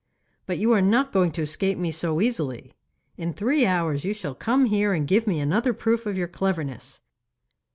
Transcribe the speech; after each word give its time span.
But 0.47 0.57
you 0.57 0.71
are 0.73 0.81
not 0.81 1.11
going 1.13 1.29
to 1.33 1.43
escape 1.43 1.77
me 1.77 1.91
so 1.91 2.21
easily. 2.21 2.73
In 3.17 3.35
three 3.35 3.67
hours 3.67 4.03
you 4.03 4.15
shall 4.15 4.33
come 4.33 4.65
here 4.65 4.93
and 4.95 5.07
give 5.07 5.27
me 5.27 5.39
another 5.39 5.73
proof 5.75 6.07
of 6.07 6.17
your 6.17 6.27
cleverness. 6.27 7.01